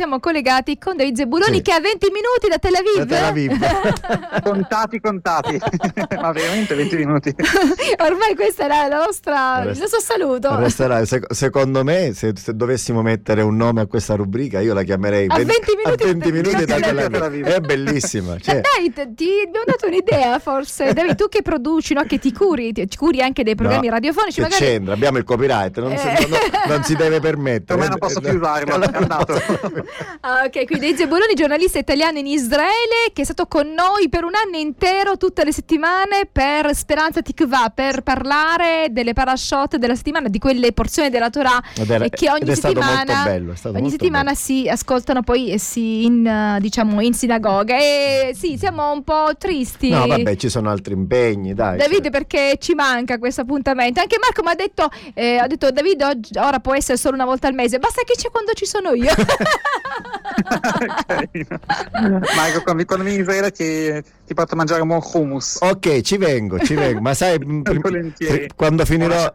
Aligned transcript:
siamo 0.00 0.18
collegati 0.18 0.78
con 0.78 0.96
David 0.96 1.14
Zebuloni 1.14 1.56
Sì. 1.56 1.60
che 1.62 1.72
ha 1.72 1.78
20 1.80 2.06
minuti 2.10 2.48
da 2.48 2.56
Tel 2.56 2.74
Aviv. 2.74 3.04
Da 3.04 3.16
Tel 3.16 3.24
Aviv. 3.24 4.40
Contati, 4.42 4.98
contati. 4.98 5.58
Ma 6.18 6.32
veramente 6.32 6.74
20 6.74 6.96
minuti. 6.96 7.34
Ormai 8.00 8.34
questa 8.34 8.64
è 8.64 8.68
la, 8.68 8.86
la 8.88 9.04
nostra, 9.04 9.58
il 9.60 9.66
Resta- 9.66 9.82
nostro 9.82 10.00
saluto. 10.00 10.56
Resterà- 10.58 11.04
sec- 11.04 11.30
secondo 11.34 11.84
me, 11.84 12.12
se, 12.14 12.32
se 12.34 12.54
dovessimo 12.56 13.02
mettere 13.02 13.42
un 13.42 13.56
nome 13.56 13.82
a 13.82 13.86
questa 13.86 14.14
rubrica, 14.14 14.60
io 14.60 14.72
la 14.72 14.84
chiamerei 14.84 15.26
A 15.28 15.34
20 15.36 15.52
minuti 15.76 16.02
a 16.02 16.06
20 16.06 16.18
da- 16.30 16.34
minuti 16.34 16.64
da 16.64 16.78
da 16.78 16.86
Tel 16.86 16.98
Aviv. 16.98 17.22
Aviv. 17.22 17.44
È 17.46 17.60
bellissima. 17.60 18.32
Ma 18.32 18.38
Cioè, 18.38 18.60
dai, 18.62 18.90
t- 18.94 19.14
ti 19.14 19.28
abbiamo 19.44 19.64
dato 19.66 19.86
un'idea 19.86 20.38
forse. 20.38 20.94
David, 20.94 21.14
tu 21.16 21.28
che 21.28 21.42
produci, 21.42 21.92
no? 21.92 22.04
che 22.04 22.18
ti 22.18 22.32
curi, 22.32 22.72
ti 22.72 22.86
ti 22.86 22.96
curi 22.96 23.20
anche 23.20 23.42
dei 23.44 23.54
programmi 23.54 23.88
no, 23.88 23.92
radiofonici, 23.92 24.40
magari 24.40 24.64
c'entra? 24.64 24.94
Abbiamo 24.94 25.18
il 25.18 25.24
copyright, 25.24 25.78
non, 25.78 25.94
si, 25.94 26.06
Eh. 26.06 26.26
non- 26.26 26.38
non 26.68 26.84
si 26.84 26.94
deve 26.96 27.20
permettere. 27.20 27.64
Per 27.66 27.76
me 27.76 27.88
non 27.88 27.98
posso 27.98 28.20
più 28.20 28.32
usarlo, 28.34 28.80
è 28.80 28.96
andato. 28.96 29.42
Ah, 30.22 30.42
ok, 30.44 30.66
quindi 30.66 30.80
David 30.80 30.96
Zebuloni, 30.96 31.34
giornalista 31.34 31.78
italiano 31.78 32.18
in 32.18 32.26
Israele, 32.26 33.10
che 33.14 33.22
è 33.22 33.24
stato 33.24 33.46
con 33.46 33.68
noi 33.72 34.10
per 34.10 34.24
un 34.24 34.32
anno 34.34 34.58
intero, 34.58 35.16
tutte 35.16 35.44
le 35.44 35.52
settimane, 35.52 36.28
per 36.30 36.74
Speranza 36.74 37.22
Tikva, 37.22 37.72
per 37.74 38.02
parlare 38.02 38.88
delle 38.90 39.14
parashot 39.14 39.76
della 39.76 39.94
settimana, 39.94 40.28
di 40.28 40.38
quelle 40.38 40.72
porzioni 40.72 41.08
della 41.08 41.30
Torah 41.30 41.62
era- 41.88 42.08
che 42.10 42.30
ogni 42.30 42.54
settimana, 42.54 43.22
bello, 43.24 43.54
ogni 43.64 43.90
settimana 43.90 44.34
si 44.34 44.68
ascoltano 44.68 45.22
poi 45.22 45.58
si 45.58 46.04
in, 46.04 46.58
diciamo, 46.60 47.00
in 47.00 47.14
sinagoga. 47.14 47.76
E 47.78 48.34
sì, 48.36 48.58
siamo 48.58 48.92
un 48.92 49.02
po' 49.02 49.30
tristi. 49.38 49.88
No, 49.88 50.06
vabbè, 50.06 50.36
ci 50.36 50.50
sono 50.50 50.68
altri 50.70 50.92
impegni, 50.92 51.54
dai. 51.54 51.78
David 51.78 52.02
cioè. 52.02 52.10
perché 52.10 52.56
ci 52.58 52.74
manca 52.74 53.18
questo 53.18 53.40
appuntamento 53.40 54.00
anche 54.00 54.18
Marco 54.20 54.42
mi 54.42 54.50
ha 54.50 54.54
detto 54.54 54.88
eh, 55.14 55.36
ha 55.36 55.46
detto 55.46 55.70
David 55.70 56.02
oggi- 56.02 56.38
ora 56.38 56.58
può 56.60 56.74
essere 56.74 56.98
solo 56.98 57.14
una 57.14 57.24
volta 57.24 57.46
al 57.48 57.54
mese 57.54 57.78
basta 57.78 58.02
che 58.04 58.14
c'è 58.16 58.30
quando 58.30 58.52
ci 58.52 58.66
sono 58.66 58.92
io. 58.92 59.12
Marco, 62.36 62.62
quando, 62.62 62.84
quando 62.84 63.04
vieni 63.04 63.14
in 63.16 63.20
Israele 63.20 63.50
ti, 63.50 64.02
ti 64.26 64.34
porto 64.34 64.54
a 64.54 64.56
mangiare 64.56 64.80
un 64.82 64.88
buon 64.88 65.00
hummus. 65.12 65.58
Ok, 65.60 66.00
ci 66.00 66.16
vengo, 66.16 66.58
ci 66.60 66.74
vengo, 66.74 67.00
ma 67.00 67.14
sai, 67.14 67.38
prim- 67.38 68.54
quando 68.54 68.84
finirò, 68.84 69.32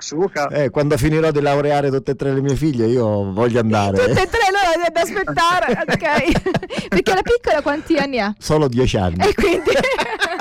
eh, 0.52 0.70
quando 0.70 0.97
finirò 0.97 1.31
di 1.31 1.42
laureare 1.42 1.89
tutte 1.89 2.11
e 2.11 2.16
tre 2.16 2.33
le 2.33 2.42
mie 2.42 2.55
figlie, 2.55 2.88
io 2.88 3.31
voglio 3.31 3.59
andare. 3.59 3.97
tutte 3.97 4.22
e 4.23 4.28
tre 4.28 4.47
loro 4.52 4.73
devo 4.83 5.00
aspettare 5.00 5.83
ok 5.88 6.88
perché 6.89 7.14
la 7.14 7.22
piccola 7.22 7.61
quanti 7.61 7.98
anni 7.98 8.20
ha? 8.20 8.33
Solo 8.38 8.67
dieci 8.67 8.98
anni. 8.98 9.17
e 9.27 9.33
quindi 9.33 9.72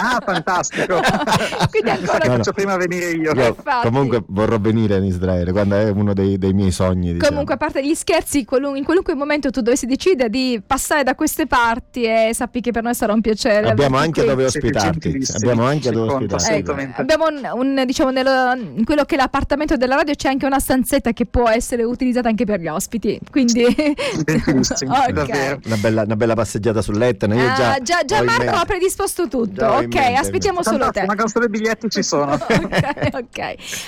Ah, 0.05 0.21
fantastico. 0.25 1.01
quindi 1.71 1.91
ancora 1.91 2.19
No, 2.25 2.31
no. 2.31 2.37
faccio 2.37 2.53
prima 2.53 2.77
venire 2.77 3.11
io. 3.11 3.33
Io 3.33 3.57
comunque 3.83 4.23
vorrò 4.29 4.59
venire 4.59 4.97
in 4.97 5.05
Israele 5.05 5.51
quando 5.53 5.77
è 5.77 5.89
uno 5.91 6.13
dei, 6.13 6.39
dei 6.39 6.53
miei 6.53 6.71
sogni. 6.71 7.13
Diciamo. 7.15 7.29
Comunque, 7.31 7.55
a 7.55 7.57
parte 7.57 7.85
gli 7.85 7.95
scherzi, 7.95 8.39
in 8.41 8.45
qualunque 8.85 9.15
momento 9.15 9.51
tu 9.51 9.61
dovessi 9.61 9.87
decidere 9.87 10.29
di 10.29 10.61
passare 10.65 11.03
da 11.03 11.15
queste 11.15 11.47
parti 11.47 12.03
e 12.05 12.31
sappi 12.35 12.61
che 12.61 12.71
per 12.71 12.83
noi 12.83 12.95
sarà 12.95 13.13
un 13.13 13.21
piacere. 13.21 13.69
abbiamo 13.71 13.97
anche 13.97 14.21
qui. 14.21 14.29
dove 14.31 14.45
ospitarti. 14.45 15.23
Abbiamo 15.37 15.65
anche 15.65 15.91
dove 15.91 16.13
ospitarti. 16.13 16.53
Ecco, 16.55 16.77
abbiamo 16.97 17.25
un, 17.27 17.51
un- 17.77 17.83
diciamo 17.87 18.11
nello- 18.11 18.53
in 18.55 18.85
quello 18.85 19.05
che 19.05 19.15
è 19.15 19.19
l'appartamento 19.19 19.77
della 19.77 19.97
radio 19.97 20.15
c'è 20.15 20.29
anche 20.29 20.47
una 20.47 20.59
stanzetta 20.59 21.13
che 21.13 21.27
può 21.27 21.49
essere 21.49 21.83
utilizzata 21.85 22.29
anche 22.29 22.45
per 22.45 22.61
gli 22.61 22.69
ospiti. 22.69 23.19
Quindi 23.31 23.65
Ok. 23.75 25.11
davvero. 25.11 25.61
Una 25.65 25.77
bella, 25.77 26.03
una 26.03 26.17
bella 26.17 26.35
passeggiata 26.35 26.83
sull'Etna. 26.83 27.35
Io 27.35 27.49
Ah, 27.49 27.55
già, 27.55 27.79
già, 27.83 28.05
già 28.05 28.19
in 28.19 28.25
Marco 28.25 28.55
ha 28.57 28.65
predisposto 28.65 29.29
tutto. 29.29 29.53
Già 29.55 29.83
in 29.83 29.89
ok, 29.99 30.19
aspettiamo 30.19 30.63
solo 30.63 30.91
te. 30.91 31.07
Solo 31.27 31.47
i 31.47 31.49
biglietti 31.49 31.89
ci 31.89 32.03
sono. 32.03 32.33
ok, 32.35 32.43
ok. 32.43 33.39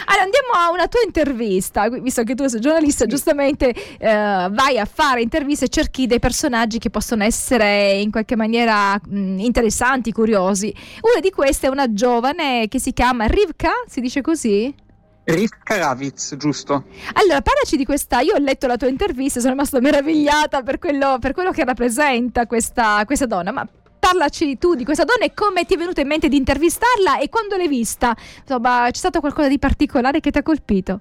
Allora 0.07 0.23
andiamo 0.23 0.53
a 0.57 0.71
una 0.73 0.89
tua 0.89 1.01
intervista, 1.05 1.89
visto 1.89 2.23
che 2.23 2.35
tu 2.35 2.47
sei 2.47 2.61
giornalista, 2.61 3.07
giustamente 3.07 3.75
eh, 3.99 4.49
vai 4.51 4.79
a 4.79 4.85
fare 4.85 5.23
interviste 5.23 5.67
e 5.67 5.69
cerchi 5.69 6.07
dei 6.07 6.19
personaggi 6.19 6.79
che 6.79 6.91
possono 6.91 7.25
essere 7.25 7.93
in 7.93 8.11
qualche 8.11 8.37
maniera 8.37 8.95
mh, 8.95 9.39
interessanti, 9.39 10.13
curiosi. 10.13 10.75
Una 11.01 11.21
di 11.21 11.31
queste 11.31 11.67
è 11.67 11.71
una 11.71 11.93
giovane 11.93 12.69
che 12.69 12.79
si 12.79 12.93
chiama 12.93 13.27
Rivka, 13.27 13.71
si 13.87 14.01
dice 14.01 14.21
così? 14.21 14.75
Rivka 15.25 15.77
Ravitz, 15.77 16.37
giusto? 16.37 16.85
Allora, 17.15 17.41
parlaci 17.43 17.77
di 17.77 17.85
questa. 17.85 18.21
Io 18.21 18.35
ho 18.35 18.39
letto 18.39 18.69
la 18.69 18.77
tua 18.77 18.87
intervista 18.87 19.39
e 19.39 19.43
sono 19.43 19.55
rimasta 19.55 19.81
meravigliata 19.81 20.63
per 20.63 20.79
quello, 20.79 21.19
per 21.21 21.33
quello 21.33 21.51
che 21.51 21.65
rappresenta 21.65 22.47
questa, 22.47 23.03
questa 23.05 23.27
donna. 23.27 23.51
Ma 23.51 23.67
parlaci 24.11 24.57
tu 24.59 24.75
di 24.77 24.85
questa 24.85 25.05
donna 25.05 25.25
e 25.25 25.35
come 25.35 25.65
ti 25.65 25.75
è 25.75 25.77
venuto 25.77 26.01
in 26.01 26.07
mente 26.07 26.29
di 26.29 26.37
intervistarla 26.37 27.19
e 27.19 27.29
quando 27.29 27.57
l'hai 27.57 27.67
vista. 27.69 28.15
Insomma, 28.41 28.87
c'è 28.91 28.97
stato 28.99 29.19
qualcosa 29.21 29.49
di 29.49 29.59
particolare 29.59 30.21
che 30.21 30.31
ti 30.31 30.39
ha 30.39 30.43
colpito? 30.43 31.01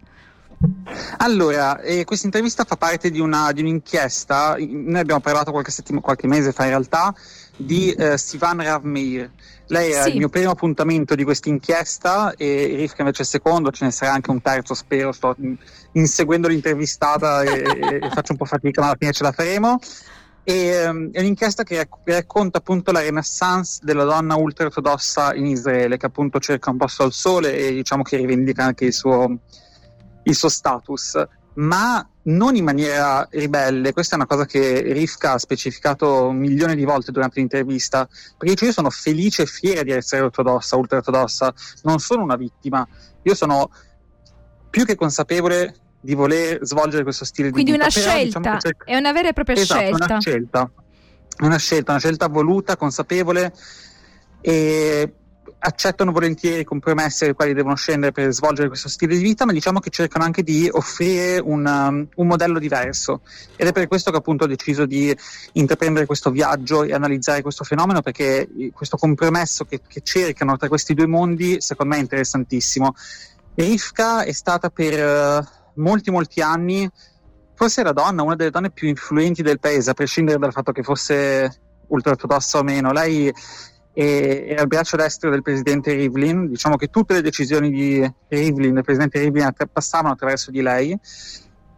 Allora, 1.18 1.80
eh, 1.82 2.04
questa 2.06 2.26
intervista 2.26 2.64
fa 2.64 2.78
parte 2.78 3.12
di, 3.12 3.20
una- 3.20 3.52
di 3.52 3.62
un'inchiesta, 3.62 4.56
noi 4.58 5.00
abbiamo 5.00 5.20
parlato 5.20 5.52
qualche, 5.52 5.70
settima- 5.72 6.00
qualche 6.00 6.28
mese 6.28 6.52
fa 6.52 6.64
in 6.64 6.70
realtà, 6.70 7.14
di 7.58 7.92
eh, 7.92 8.18
Sivan 8.18 8.64
Rav 8.64 8.84
Meir. 8.84 9.30
Lei 9.68 9.92
era 9.92 10.04
Sì. 10.04 10.12
il 10.12 10.18
mio 10.18 10.30
primo 10.30 10.52
appuntamento 10.52 11.14
di 11.14 11.24
questa 11.24 11.50
inchiesta 11.50 12.34
e 12.38 12.74
Rivka 12.76 13.02
invece 13.02 13.20
è 13.20 13.22
il 13.24 13.28
secondo, 13.28 13.72
ce 13.72 13.86
ne 13.86 13.92
sarà 13.92 14.14
anche 14.14 14.32
un 14.32 14.42
terzo 14.42 14.74
spero, 14.74 15.12
sto 15.12 15.36
mm, 15.40 15.54
inseguendo 15.94 16.48
l'intervistata 16.48 17.42
e- 17.44 18.00
e 18.02 18.10
faccio 18.12 18.32
un 18.32 18.38
po' 18.38 18.46
fatica 18.46 18.82
ma 18.82 18.88
alla 18.88 18.96
fine 18.98 19.12
ce 19.12 19.24
la 19.24 19.32
faremo. 19.32 19.80
E, 20.47 20.67
ehm, 20.67 21.11
è 21.11 21.19
un'inchiesta 21.22 21.63
che, 21.63 21.78
rac- 21.78 22.03
che 22.03 22.13
racconta 22.13 22.59
appunto 22.59 22.91
la 22.91 23.01
renaissance 23.01 23.79
della 23.81 24.03
donna 24.03 24.35
ultraortodossa 24.35 25.33
in 25.33 25.47
Israele, 25.47 25.97
che 25.97 26.06
appunto 26.06 26.39
cerca 26.39 26.69
un 26.69 26.78
posto 26.78 27.01
al 27.01 27.11
sole 27.11 27.57
e 27.57 27.73
diciamo 27.73 28.03
che 28.03 28.17
rivendica 28.17 28.63
anche 28.63 28.85
il 28.85 28.94
suo, 28.94 29.39
il 30.23 30.35
suo 30.35 30.50
status, 30.50 31.19
ma 31.56 32.07
non 32.25 32.56
in 32.56 32.63
maniera 32.63 33.28
ribelle. 33.31 33.91
Questa 33.91 34.13
è 34.13 34.17
una 34.17 34.28
cosa 34.28 34.45
che 34.45 34.81
Rivka 34.81 35.33
ha 35.33 35.39
specificato 35.39 36.28
un 36.28 36.38
milione 36.38 36.75
di 36.75 36.85
volte 36.85 37.12
durante 37.12 37.39
l'intervista, 37.39 38.07
perché 38.38 38.66
io 38.66 38.72
sono 38.72 38.91
felice 38.91 39.44
e 39.44 39.47
fiera 39.47 39.81
di 39.81 39.91
essere 39.91 40.22
ortodossa, 40.22 40.75
ultraortodossa, 40.75 41.53
non 41.83 41.97
sono 41.97 42.22
una 42.22 42.35
vittima, 42.35 42.88
io 43.23 43.33
sono 43.33 43.72
più 44.69 44.85
che 44.85 44.95
consapevole 44.95 45.84
di 46.06 46.14
voler 46.14 46.60
svolgere 46.62 47.04
questo 47.04 47.26
stile 47.26 47.50
Quindi 47.50 47.72
di 47.72 47.78
vita. 47.78 47.86
una 47.88 47.94
però 47.94 48.14
scelta, 48.14 48.40
diciamo 48.40 48.56
che 48.56 48.62
cerca- 48.62 48.86
è 48.86 48.96
una 48.96 49.12
vera 49.12 49.28
e 49.30 49.34
propria 49.34 49.56
Esatto, 49.56 49.80
scelta. 49.82 50.06
Una 50.06 50.20
scelta, 50.20 50.72
una 51.40 51.58
scelta, 51.58 51.92
una 51.92 52.00
scelta 52.00 52.28
voluta, 52.28 52.78
consapevole 52.78 53.54
e 54.40 55.14
accettano 55.58 56.12
volentieri 56.12 56.62
i 56.62 56.64
compromessi 56.64 57.26
ai 57.26 57.34
quali 57.34 57.54
devono 57.54 57.76
scendere 57.76 58.12
per 58.12 58.32
svolgere 58.32 58.68
questo 58.68 58.88
stile 58.88 59.16
di 59.16 59.24
vita, 59.24 59.46
ma 59.46 59.52
diciamo 59.52 59.80
che 59.80 59.90
cercano 59.90 60.24
anche 60.24 60.44
di 60.44 60.70
offrire 60.72 61.40
un, 61.40 61.66
um, 61.66 62.08
un 62.16 62.28
modello 62.28 62.60
diverso. 62.60 63.22
Ed 63.56 63.68
è 63.68 63.72
per 63.72 63.88
questo 63.88 64.12
che 64.12 64.18
appunto 64.18 64.44
ho 64.44 64.48
deciso 64.48 64.86
di 64.86 65.16
intraprendere 65.54 66.06
questo 66.06 66.30
viaggio 66.30 66.84
e 66.84 66.94
analizzare 66.94 67.42
questo 67.42 67.64
fenomeno, 67.64 68.02
perché 68.02 68.48
eh, 68.58 68.72
questo 68.74 68.98
compromesso 68.98 69.66
che, 69.66 69.82
che 69.88 70.02
cercano 70.04 70.56
tra 70.58 70.68
questi 70.68 70.94
due 70.94 71.08
mondi, 71.08 71.60
secondo 71.60 71.94
me 71.94 72.00
è 72.00 72.04
interessantissimo. 72.04 72.94
Rivka 73.56 74.24
è 74.24 74.34
stata 74.34 74.70
per 74.70 74.94
eh, 74.94 75.48
molti 75.75 76.12
molti 76.12 76.41
anni 76.41 76.90
forse 77.58 77.84
la 77.84 77.94
donna, 77.94 78.22
una 78.22 78.36
delle 78.36 78.50
donne 78.50 78.69
più 78.69 78.88
influenti 78.90 79.41
del 79.41 79.59
paese, 79.59 79.90
a 79.90 79.94
prescindere 79.94 80.38
dal 80.38 80.52
fatto 80.52 80.72
che 80.74 80.84
fosse 80.84 81.62
ultraortodossa 81.88 82.58
o 82.59 82.63
meno. 82.63 82.91
Lei 82.91 83.28
è- 83.94 84.46
era 84.50 84.62
il 84.63 84.68
braccio 84.68 84.97
destro 84.97 85.30
del 85.30 85.41
presidente 85.41 85.94
Rivlin, 85.94 86.50
diciamo 86.50 86.75
che 86.75 86.88
tutte 86.88 87.13
le 87.13 87.22
decisioni 87.22 87.69
di 87.72 88.13
Rivlin, 88.28 88.74
del 88.74 88.84
presidente 88.84 89.19
Rivlin, 89.19 89.46
attra- 89.46 89.68
passavano 89.72 90.13
attraverso 90.13 90.52
di 90.52 90.62
lei. 90.62 91.00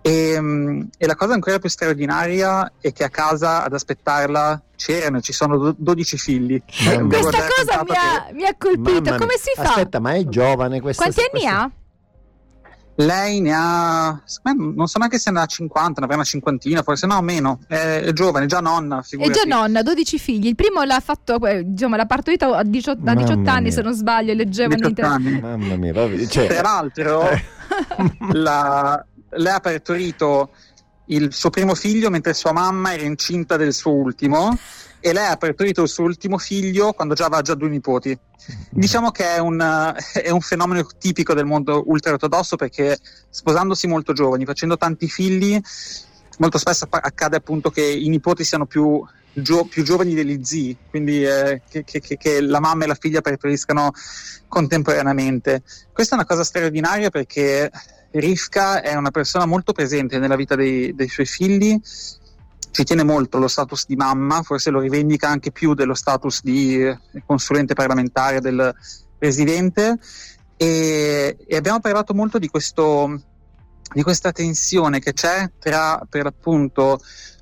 E, 0.02 0.38
mm, 0.40 0.82
e 0.98 1.06
la 1.06 1.16
cosa 1.16 1.34
ancora 1.34 1.60
più 1.60 1.70
straordinaria 1.70 2.72
è 2.80 2.92
che 2.94 3.04
a 3.04 3.10
casa 3.10 3.64
ad 3.64 3.74
aspettarla 3.74 4.62
c'erano, 4.76 5.20
ci 5.22 5.34
sono 5.34 5.58
do- 5.58 5.76
12 5.78 6.18
figli. 6.18 6.62
Questa 6.66 7.48
cosa 7.56 7.84
mi 7.84 7.96
ha, 7.96 8.26
che 8.28 8.34
mi 8.34 8.46
ha 8.46 8.56
colpito. 8.58 8.90
Mamma 8.94 9.02
mia. 9.02 9.18
Come 9.18 9.34
si 9.38 9.52
fa? 9.54 9.64
Aspetta, 9.64 10.00
ma 10.00 10.14
è 10.14 10.24
giovane 10.26 10.80
questa 10.82 11.04
Quanti 11.04 11.20
anni 11.20 11.30
questa- 11.30 11.62
ha? 11.62 11.72
Lei 13.00 13.42
ne 13.42 13.54
ha, 13.54 14.20
non 14.56 14.88
so 14.88 14.98
neanche 14.98 15.20
se 15.20 15.30
ne 15.30 15.42
ha 15.42 15.46
50, 15.46 16.00
ne 16.00 16.06
avrà 16.06 16.16
una 16.16 16.24
cinquantina, 16.26 16.82
forse 16.82 17.06
no, 17.06 17.22
meno. 17.22 17.60
È, 17.68 18.02
è 18.02 18.12
giovane, 18.12 18.48
già 18.48 18.60
nonna, 18.60 19.00
È 19.00 19.04
figurati. 19.04 19.34
già 19.34 19.44
nonna, 19.46 19.84
12 19.84 20.18
figli. 20.18 20.48
Il 20.48 20.56
primo 20.56 20.82
l'ha 20.82 21.00
fatto, 21.00 21.38
diciamo, 21.64 21.96
l'ha 21.96 22.08
partorito 22.08 22.54
a 22.56 22.64
18, 22.64 23.02
a 23.08 23.14
18 23.14 23.36
Mamma 23.38 23.52
anni, 23.54 23.72
se 23.72 23.84
non 23.84 23.94
sbaglio, 23.94 24.34
leggevo 24.34 24.74
in 24.74 24.80
18 24.82 24.88
internet. 24.90 25.28
anni. 25.28 25.40
Mamma 25.60 25.76
mia, 25.76 25.94
proprio- 25.94 26.28
cioè, 26.28 26.48
Tra 26.48 26.62
l'altro, 26.62 27.30
eh, 27.30 27.44
la- 28.34 29.06
lei 29.30 29.54
ha 29.54 29.60
partorito 29.60 30.50
il 31.10 31.32
suo 31.34 31.50
primo 31.52 31.76
figlio 31.76 32.10
mentre 32.10 32.34
sua 32.34 32.52
mamma 32.52 32.94
era 32.94 33.04
incinta 33.04 33.58
del 33.58 33.74
suo 33.74 33.92
ultimo 33.94 34.58
e 35.10 35.14
lei 35.14 35.28
ha 35.28 35.38
partorito 35.38 35.82
il 35.82 35.90
suo 35.90 36.04
ultimo 36.04 36.38
figlio 36.38 36.94
quando 36.94 37.14
già 37.14 37.26
aveva 37.26 37.42
già 37.42 37.56
due 37.56 37.70
nipoti. 37.70 38.18
Diciamo 38.70 39.12
che 39.12 39.36
è 39.36 39.40
un, 39.40 39.60
eh, 39.60 40.22
è 40.22 40.30
un 40.30 40.42
fenomeno 40.42 40.86
tipico 40.98 41.34
del 41.34 41.46
mondo 41.46 41.84
ultraortodosso 41.86 42.56
perché 42.56 42.98
sposandosi 43.30 43.88
molto 43.88 44.14
giovani, 44.14 44.46
facendo 44.46 44.78
tanti 44.78 45.08
figli, 45.08 45.60
molto 46.40 46.58
spesso 46.58 46.88
accade 46.90 47.38
appunto 47.38 47.70
che 47.70 47.86
i 47.86 48.08
nipoti 48.10 48.44
siano 48.44 48.66
più, 48.66 49.04
gio- 49.34 49.66
più 49.66 49.84
giovani 49.84 50.14
degli 50.14 50.44
zii, 50.44 50.78
quindi 50.90 51.24
eh, 51.24 51.62
che, 51.70 51.84
che- 51.84 52.02
che- 52.02 52.42
la 52.42 52.60
mamma 52.60 52.84
e 52.86 52.88
la 52.88 52.98
figlia 53.00 53.22
partoriscano 53.22 53.92
contemporaneamente. 54.48 55.64
Questa 55.92 56.16
è 56.16 56.18
una 56.18 56.28
cosa 56.28 56.44
straordinaria 56.44 57.10
perché 57.10 57.72
Rivka 58.12 58.82
è 58.82 58.96
una 58.96 59.12
persona 59.12 59.46
molto 59.46 59.74
presente 59.74 60.18
nella 60.18 60.36
vita 60.36 60.56
dei, 60.56 60.96
dei 60.96 61.10
suoi 61.10 61.26
figli 61.26 61.80
ci 62.72 62.84
tiene 62.84 63.04
molto 63.04 63.38
lo 63.38 63.48
status 63.48 63.86
di 63.88 63.96
mamma, 63.96 64.42
forse 64.44 64.70
lo 64.70 64.80
rivendica 64.80 65.28
anche 65.28 65.52
più 65.52 65.74
dello 65.74 65.94
status 65.94 66.42
di 66.44 66.82
eh, 66.82 66.98
consulente 67.26 67.74
parlamentare 67.74 68.40
del 68.40 68.74
presidente. 69.18 69.98
E, 70.56 71.38
e 71.48 71.56
abbiamo 71.56 71.80
parlato 71.80 72.14
molto 72.14 72.38
di, 72.40 72.48
questo, 72.48 73.22
di 73.94 74.04
questa 74.04 74.32
tensione 74.32 75.00
che 75.00 75.14
c'è 75.14 75.52
tra 75.60 76.02
per 76.10 76.26
appunto 76.26 77.00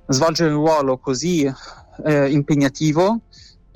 svolgere 0.07 0.51
un 0.51 0.57
ruolo 0.57 0.98
così 0.98 1.51
eh, 2.06 2.30
impegnativo 2.30 3.21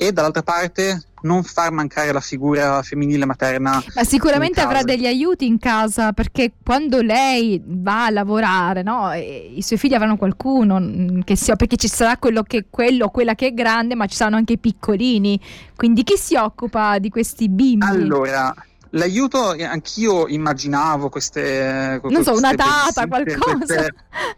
e 0.01 0.13
dall'altra 0.13 0.43
parte 0.43 1.03
non 1.23 1.43
far 1.43 1.73
mancare 1.73 2.13
la 2.13 2.21
figura 2.21 2.81
femminile 2.81 3.25
materna. 3.25 3.83
Ma 3.93 4.03
sicuramente 4.05 4.61
avrà 4.61 4.81
degli 4.81 5.05
aiuti 5.05 5.45
in 5.45 5.59
casa 5.59 6.13
perché 6.13 6.53
quando 6.63 7.01
lei 7.01 7.61
va 7.65 8.05
a 8.05 8.09
lavorare, 8.09 8.81
no, 8.81 9.11
i 9.13 9.61
suoi 9.61 9.77
figli 9.77 9.93
avranno 9.93 10.15
qualcuno 10.15 10.79
mm, 10.79 11.19
che 11.25 11.35
sia, 11.35 11.57
perché 11.57 11.75
ci 11.75 11.89
sarà 11.89 12.15
quello 12.15 12.43
che 12.43 12.67
quello 12.69 13.09
quella 13.09 13.35
che 13.35 13.47
è 13.47 13.53
grande, 13.53 13.95
ma 13.95 14.05
ci 14.05 14.15
saranno 14.15 14.37
anche 14.37 14.53
i 14.53 14.57
piccolini. 14.57 15.37
Quindi 15.75 16.03
chi 16.03 16.15
si 16.15 16.35
occupa 16.35 16.97
di 16.97 17.09
questi 17.09 17.49
bimbi? 17.49 17.85
Allora, 17.85 18.55
L'aiuto, 18.93 19.53
eh, 19.53 19.65
anch'io 19.65 20.27
immaginavo 20.27 21.09
queste... 21.09 21.99
Non 22.05 22.23
so, 22.23 22.33
una 22.33 22.55
tata, 22.55 23.05
qualcosa. 23.05 23.57
Queste, 23.57 23.93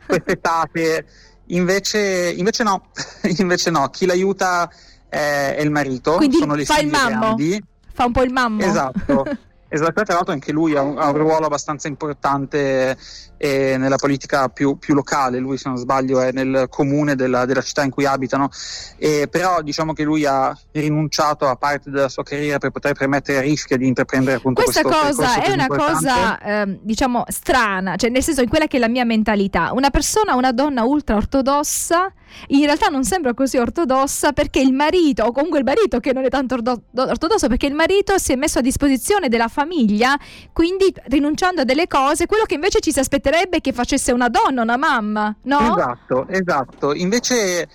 queste 0.06 0.42
tate, 0.42 1.06
invece, 1.48 2.34
invece 2.36 2.64
no, 2.64 2.88
invece 3.38 3.70
no, 3.70 3.88
chi 3.90 4.06
l'aiuta 4.06 4.70
è, 5.12 5.56
è 5.58 5.62
il 5.62 5.72
marito, 5.72 6.16
Quindi 6.16 6.38
sono 6.38 6.56
le 6.56 6.64
fa 6.64 6.80
il 6.80 6.88
mammo, 6.88 7.36
fa 7.92 8.06
un 8.06 8.12
po' 8.14 8.24
il 8.24 8.32
mammo. 8.32 8.62
Esatto. 8.62 9.26
Esatto, 9.74 10.04
tra 10.04 10.16
l'altro 10.16 10.34
anche 10.34 10.52
lui 10.52 10.76
ha 10.76 10.82
un, 10.82 10.98
ha 10.98 11.08
un 11.08 11.16
ruolo 11.16 11.46
abbastanza 11.46 11.88
importante 11.88 12.98
eh, 13.44 13.76
nella 13.76 13.96
politica 13.96 14.50
più, 14.50 14.78
più, 14.78 14.94
locale, 14.94 15.40
lui 15.40 15.58
se 15.58 15.68
non 15.68 15.76
sbaglio 15.76 16.22
è 16.22 16.32
nel 16.32 16.68
comune 16.70 17.16
della, 17.16 17.46
della 17.46 17.62
città 17.62 17.82
in 17.84 17.90
cui 17.90 18.06
abitano, 18.06 18.52
eh, 18.98 19.28
però 19.32 19.64
diciamo 19.64 19.94
che 19.94 20.04
lui 20.04 20.28
ha 20.28 20.56
rinunciato 20.74 21.48
a 21.48 21.56
parte 21.56 21.90
della 21.90 22.08
sua 22.08 22.22
carriera 22.22 22.60
per 22.60 22.70
poter 22.70 22.94
permettere 22.94 23.40
a 23.40 23.42
Rischia 23.42 23.78
di 23.78 23.88
intraprendere 23.88 24.38
appunto 24.38 24.62
Questa 24.62 24.84
cosa 24.84 25.42
è 25.42 25.52
una 25.52 25.66
cosa 25.66 26.40
eh, 26.40 26.80
diciamo 26.84 27.24
strana, 27.30 27.96
cioè 27.96 28.12
nel 28.12 28.22
senso 28.22 28.44
in 28.44 28.50
quella 28.50 28.68
che 28.68 28.78
è 28.78 28.80
la 28.80 28.88
mia 28.88 29.06
mentalità, 29.06 29.72
una 29.74 29.90
persona, 29.90 30.36
una 30.36 30.52
donna 30.52 30.84
ultra 30.84 31.16
ortodossa 31.16 32.14
in 32.48 32.64
realtà 32.64 32.88
non 32.88 33.04
sembra 33.04 33.34
così 33.34 33.58
ortodossa 33.58 34.32
perché 34.32 34.62
il 34.62 34.72
marito, 34.72 35.24
o 35.26 35.34
comunque 35.34 35.60
il 35.60 35.66
marito 35.66 36.00
che 36.00 36.14
non 36.14 36.24
è 36.24 36.30
tanto 36.30 36.56
ortodosso, 36.56 37.48
perché 37.50 37.66
il 37.66 37.74
marito 37.74 38.18
si 38.18 38.32
è 38.32 38.38
messo 38.38 38.60
a 38.60 38.62
disposizione 38.62 39.28
della 39.28 39.50
famiglia, 39.50 40.18
quindi 40.54 40.94
rinunciando 41.08 41.62
a 41.62 41.64
delle 41.66 41.88
cose, 41.88 42.28
quello 42.28 42.46
che 42.46 42.54
invece 42.54 42.80
ci 42.80 42.94
si 42.94 43.00
aspetterebbe 43.00 43.31
che 43.62 43.74
facesse 43.74 44.12
una 44.12 44.30
donna, 44.30 44.62
una 44.62 44.78
mamma, 44.78 45.36
no? 45.44 45.76
Esatto, 45.76 46.28
esatto. 46.28 46.94
Invece 46.94 47.68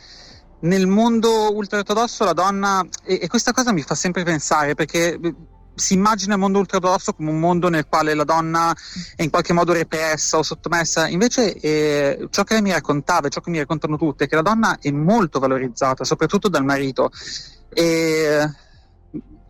nel 0.61 0.87
mondo 0.87 1.55
ultraortodosso 1.55 2.25
la 2.25 2.33
donna, 2.33 2.87
e, 3.05 3.19
e 3.23 3.29
questa 3.29 3.53
cosa 3.53 3.73
mi 3.73 3.83
fa 3.83 3.95
sempre 3.95 4.23
pensare 4.25 4.75
perché 4.75 5.19
si 5.75 5.93
immagina 5.93 6.35
il 6.35 6.41
mondo 6.41 6.59
ultraortodosso 6.59 7.13
come 7.13 7.31
un 7.31 7.39
mondo 7.39 7.69
nel 7.69 7.87
quale 7.87 8.15
la 8.15 8.25
donna 8.25 8.75
è 9.15 9.23
in 9.23 9.31
qualche 9.31 9.53
modo 9.53 9.73
repressa 9.73 10.39
o 10.39 10.43
sottomessa, 10.43 11.07
invece 11.07 11.55
eh, 11.55 12.29
ciò 12.31 12.45
che 12.45 12.55
lei 12.55 12.63
mi 12.63 12.73
raccontava 12.73 13.27
e 13.27 13.31
ciò 13.31 13.41
che 13.41 13.51
mi 13.51 13.59
raccontano 13.59 13.97
tutte 13.97 14.25
è 14.25 14.29
che 14.29 14.37
la 14.37 14.43
donna 14.43 14.79
è 14.81 14.91
molto 14.91 15.39
valorizzata, 15.39 16.05
soprattutto 16.05 16.49
dal 16.49 16.65
marito. 16.65 17.11
E 17.69 18.51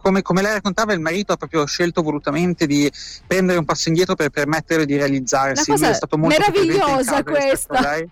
come, 0.07 0.23
come, 0.23 0.41
lei 0.41 0.53
raccontava, 0.53 0.93
il 0.93 1.01
marito 1.01 1.33
ha 1.33 1.37
proprio 1.37 1.67
scelto 1.67 2.01
volutamente 2.01 2.67
di 2.67 2.91
prendere 3.27 3.59
un 3.59 3.65
passo 3.65 3.89
indietro 3.89 4.15
per 4.15 4.31
permetterle 4.31 4.87
di 4.87 4.97
realizzarsi. 4.97 5.71
Una 5.71 5.79
cosa 5.81 5.91
è 5.91 5.95
stato 5.95 6.17
molto 6.17 6.39
meravigliosa 6.39 7.25
questa. 7.25 8.07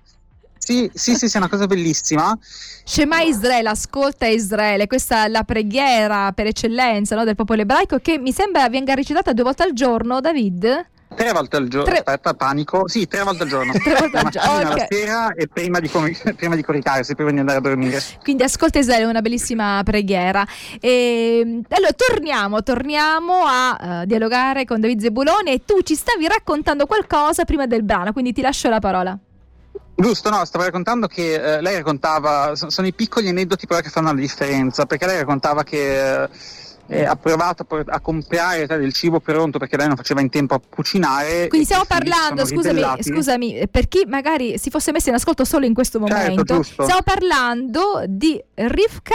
Sì, 0.58 0.90
sì, 0.92 1.14
sì, 1.14 1.28
sì, 1.28 1.36
è 1.36 1.38
una 1.38 1.48
cosa 1.48 1.66
bellissima. 1.66 2.36
Shema 2.84 3.20
Israele, 3.20 3.68
ascolta 3.68 4.26
Israele, 4.26 4.88
questa 4.88 5.26
è 5.26 5.28
la 5.28 5.44
preghiera 5.44 6.32
per 6.32 6.46
eccellenza 6.46 7.14
no, 7.14 7.22
del 7.22 7.36
popolo 7.36 7.62
ebraico 7.62 7.98
che 7.98 8.18
mi 8.18 8.32
sembra 8.32 8.68
venga 8.68 8.94
recitata 8.94 9.32
due 9.32 9.44
volte 9.44 9.62
al 9.62 9.72
giorno, 9.72 10.20
David. 10.20 10.86
Tre 11.14 11.32
volte 11.32 11.56
al 11.56 11.68
giorno, 11.68 11.86
tre... 11.86 11.98
aspetta, 11.98 12.34
panico. 12.34 12.88
Sì, 12.88 13.06
tre 13.06 13.22
volte 13.22 13.44
al 13.44 13.48
giorno. 13.48 13.72
tre 13.82 13.94
volte 13.94 14.18
al 14.18 14.28
giorno. 14.28 14.70
Okay. 14.70 14.76
La 14.76 14.86
sera 14.88 15.34
e 15.34 15.48
prima 15.48 15.80
di, 15.80 15.88
prima 16.36 16.54
di 16.54 16.62
coricarsi, 16.62 17.14
prima 17.14 17.30
di 17.30 17.38
andare 17.38 17.58
a 17.58 17.60
dormire. 17.60 18.02
Quindi 18.22 18.42
ascolta 18.42 18.78
Israele, 18.78 19.04
una 19.04 19.20
bellissima 19.20 19.80
preghiera. 19.84 20.46
E, 20.80 21.40
ehm, 21.40 21.62
allora, 21.68 21.92
torniamo, 21.92 22.62
torniamo 22.62 23.44
a 23.46 24.00
uh, 24.02 24.04
dialogare 24.06 24.64
con 24.64 24.80
David 24.80 25.00
Zebulone 25.00 25.52
e 25.52 25.64
tu 25.64 25.80
ci 25.82 25.94
stavi 25.94 26.26
raccontando 26.26 26.86
qualcosa 26.86 27.44
prima 27.44 27.66
del 27.66 27.82
brano, 27.84 28.12
quindi 28.12 28.32
ti 28.32 28.40
lascio 28.40 28.68
la 28.68 28.80
parola. 28.80 29.18
Giusto, 29.96 30.28
no, 30.28 30.44
stavo 30.44 30.64
raccontando 30.64 31.06
che 31.06 31.34
eh, 31.34 31.60
lei 31.60 31.76
raccontava, 31.76 32.56
sono, 32.56 32.70
sono, 32.70 32.86
i 32.88 32.92
piccoli 32.92 33.28
aneddoti 33.28 33.66
però 33.66 33.80
che 33.80 33.90
fanno 33.90 34.12
la 34.12 34.18
differenza, 34.18 34.86
perché 34.86 35.06
lei 35.06 35.18
raccontava 35.18 35.62
che 35.62 36.22
eh, 36.22 36.28
ha 36.86 37.16
provato 37.16 37.66
a, 37.86 38.00
comprare 38.00 38.66
del 38.66 38.92
cibo 38.92 39.20
pronto 39.20 39.58
perché 39.58 39.76
lei 39.76 39.86
non 39.86 39.96
faceva 39.96 40.20
in 40.20 40.30
tempo 40.30 40.54
a 40.54 40.60
cucinare. 40.66 41.48
Quindi 41.48 41.66
stiamo 41.66 41.84
parlando, 41.86 42.44
scusami, 42.44 42.82
scusami, 43.00 43.68
per 43.70 43.88
chi 43.88 44.04
magari 44.06 44.58
si 44.58 44.70
fosse 44.70 44.92
messo 44.92 45.08
in 45.08 45.14
ascolto 45.14 45.44
solo 45.44 45.64
in 45.64 45.74
questo 45.74 45.98
certo, 45.98 46.14
momento, 46.14 46.62
certo, 46.62 46.82
stiamo 46.82 47.02
parlando 47.02 48.04
di 48.06 48.42
Rivka 48.54 49.14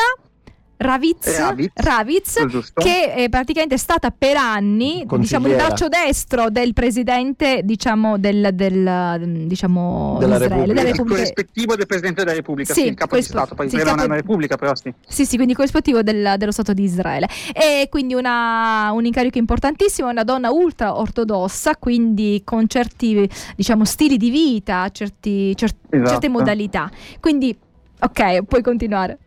Ravitz, 0.82 1.38
Ravitz, 1.38 1.72
Ravitz 1.76 2.72
che 2.74 3.14
è 3.14 3.28
praticamente 3.28 3.78
stata 3.78 4.12
per 4.12 4.38
anni 4.38 5.06
diciamo, 5.18 5.50
il 5.50 5.56
braccio 5.56 5.90
destro 5.90 6.50
del 6.50 6.72
presidente 6.72 7.62
diciamo, 7.66 8.18
del, 8.18 8.52
del, 8.54 9.44
diciamo, 9.46 10.16
della 10.20 10.36
Israele, 10.36 10.56
Repubblica. 10.56 10.84
Repubblica. 10.84 11.16
corrispettivo 11.16 11.76
del 11.76 11.86
presidente 11.86 12.24
della 12.24 12.36
Repubblica, 12.36 12.74
sì, 12.74 12.82
sì 12.82 12.88
il 12.88 12.94
capo 12.94 13.18
di 13.18 13.24
Stato, 13.24 13.56
poi 13.56 13.68
sì, 13.68 13.76
Israele 13.76 13.96
non 13.96 14.04
è 14.04 14.08
una 14.08 14.16
Repubblica 14.16 14.56
però 14.56 14.74
sì. 14.74 14.94
Sì, 15.06 15.26
sì, 15.26 15.36
quindi 15.36 15.54
corrispettivo 15.54 16.02
del, 16.02 16.36
dello 16.38 16.52
Stato 16.52 16.72
di 16.72 16.84
Israele. 16.84 17.28
E 17.54 17.88
quindi 17.90 18.14
una, 18.14 18.92
un 18.94 19.04
incarico 19.04 19.38
importantissimo, 19.38 20.08
una 20.08 20.24
donna 20.24 20.50
ultra 20.50 20.98
ortodossa, 20.98 21.76
quindi 21.76 22.42
con 22.46 22.68
certi 22.68 23.30
diciamo, 23.58 23.84
stili 23.84 24.16
di 24.16 24.30
vita, 24.30 24.90
certi, 24.92 25.54
cer- 25.58 25.76
esatto. 25.90 26.10
certe 26.10 26.30
modalità. 26.30 26.90
Quindi, 27.20 27.54
ok, 28.00 28.44
puoi 28.44 28.62
continuare. 28.62 29.18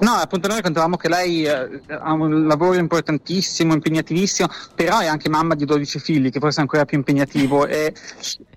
No, 0.00 0.12
appunto 0.12 0.48
noi 0.48 0.56
raccontavamo 0.56 0.96
che 0.96 1.08
lei 1.08 1.44
eh, 1.44 1.80
ha 1.88 2.12
un 2.12 2.46
lavoro 2.46 2.78
importantissimo, 2.78 3.74
impegnatissimo, 3.74 4.48
però 4.74 5.00
è 5.00 5.06
anche 5.06 5.28
mamma 5.28 5.54
di 5.54 5.66
12 5.66 5.98
figli, 5.98 6.30
che 6.30 6.40
forse 6.40 6.58
è 6.58 6.62
ancora 6.62 6.86
più 6.86 6.96
impegnativo. 6.96 7.66
E 7.66 7.92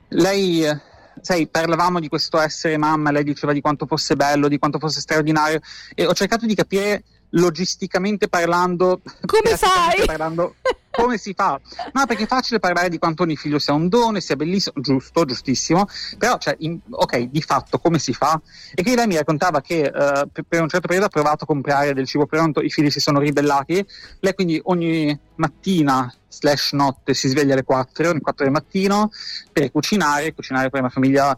lei, 0.10 0.66
eh, 0.66 0.80
sai, 1.19 1.48
parlavamo 1.48 2.00
di 2.00 2.07
questo 2.07 2.39
essere 2.39 2.77
mamma, 2.77 3.12
lei 3.12 3.25
diceva 3.25 3.51
di 3.51 3.60
quanto 3.60 3.86
fosse 3.86 4.16
bello, 4.16 4.48
di 4.48 4.57
quanto 4.57 4.80
fosse 4.80 5.01
straordinario, 5.01 5.60
e 5.94 6.06
ho 6.06 6.13
cercato 6.13 6.45
di 6.45 6.55
capire 6.55 7.03
logisticamente 7.31 8.27
parlando, 8.27 9.01
come 9.25 9.55
fai? 9.55 10.05
Parlando, 10.05 10.55
come 10.91 11.17
si 11.17 11.33
fa? 11.33 11.59
No, 11.93 12.05
perché 12.05 12.24
è 12.24 12.27
facile 12.27 12.59
parlare 12.59 12.89
di 12.89 12.98
quanto 12.98 13.24
ogni 13.24 13.36
figlio 13.36 13.59
sia 13.59 13.74
un 13.74 13.88
dono, 13.88 14.19
sia 14.19 14.36
bellissimo, 14.36 14.75
giusto, 14.81 15.25
giustissimo, 15.25 15.88
però, 16.17 16.38
cioè, 16.38 16.55
in, 16.59 16.79
ok, 16.89 17.29
di 17.29 17.41
fatto 17.41 17.79
come 17.79 18.00
si 18.00 18.13
fa? 18.13 18.39
E 18.74 18.83
che 18.83 18.95
lei 18.95 19.07
mi 19.07 19.15
raccontava 19.15 19.62
che 19.62 19.91
uh, 19.93 20.29
per, 20.31 20.43
per, 20.48 20.62
un 20.62 20.69
certo 20.69 20.88
periodo 20.88 21.05
ha 21.05 21.09
provato 21.09 21.43
a 21.43 21.48
comprare 21.48 21.93
del 21.93 22.07
cibo 22.07 22.25
pronto, 22.25 22.62
i 22.62 22.69
figli 22.69 22.89
si 22.89 23.00
sono 23.00 23.19
ribellati, 23.19 23.86
lei 24.19 24.33
quindi 24.33 24.59
ogni 24.65 25.17
mattina 25.36 26.13
slash 26.27 26.74
notte 26.74 27.13
si 27.13 27.27
sveglia 27.27 27.53
alle 27.53 27.63
4, 27.63 28.09
alle 28.09 28.19
4 28.19 28.43
del 28.43 28.53
mattino 28.53 29.12
per 29.51 29.71
cucinare, 29.71 30.33
cucinare 30.33 30.69
per 30.69 30.81
una 30.81 30.89
famiglia 30.89 31.36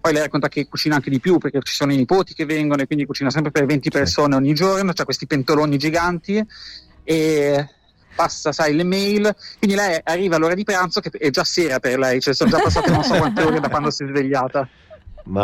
poi 0.00 0.12
lei 0.12 0.22
racconta 0.22 0.48
che 0.48 0.66
cucina 0.66 0.94
anche 0.96 1.10
di 1.10 1.20
più 1.20 1.38
perché 1.38 1.60
ci 1.62 1.74
sono 1.74 1.92
i 1.92 1.96
nipoti 1.96 2.32
che 2.32 2.46
vengono 2.46 2.80
e 2.82 2.86
quindi 2.86 3.04
cucina 3.04 3.30
sempre 3.30 3.50
per 3.50 3.66
20 3.66 3.90
persone 3.90 4.34
ogni 4.34 4.54
giorno, 4.54 4.92
c'ha 4.92 5.04
questi 5.04 5.26
pentoloni 5.26 5.76
giganti 5.76 6.44
e 7.04 7.68
passa, 8.14 8.52
sai, 8.52 8.74
le 8.74 8.84
mail, 8.84 9.34
quindi 9.58 9.76
lei 9.76 10.00
arriva 10.02 10.36
all'ora 10.36 10.54
di 10.54 10.64
pranzo 10.64 11.00
che 11.00 11.10
è 11.10 11.30
già 11.30 11.44
sera 11.44 11.78
per 11.80 11.98
lei, 11.98 12.20
cioè 12.20 12.34
sono 12.34 12.50
già 12.50 12.60
passate 12.60 12.90
non 12.90 13.04
so 13.04 13.14
quante 13.14 13.42
ore 13.42 13.60
da 13.60 13.68
quando 13.68 13.90
si 13.90 14.04
è 14.04 14.06
svegliata. 14.06 14.68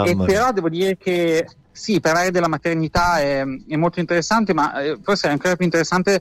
E 0.04 0.16
però 0.16 0.52
devo 0.52 0.68
dire 0.68 0.96
che 0.96 1.46
sì, 1.70 2.00
parlare 2.00 2.30
della 2.30 2.48
maternità 2.48 3.20
è, 3.20 3.44
è 3.68 3.76
molto 3.76 4.00
interessante, 4.00 4.54
ma 4.54 4.80
eh, 4.80 4.98
forse 5.02 5.28
è 5.28 5.30
ancora 5.30 5.56
più 5.56 5.66
interessante 5.66 6.20